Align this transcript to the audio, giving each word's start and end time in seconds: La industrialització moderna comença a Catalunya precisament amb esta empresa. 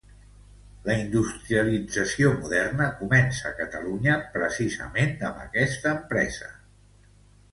La 0.85 0.93
industrialització 1.01 2.31
moderna 2.37 2.87
comença 3.01 3.45
a 3.49 3.53
Catalunya 3.59 4.15
precisament 4.37 5.13
amb 5.31 5.59
esta 5.67 5.95
empresa. 5.99 6.49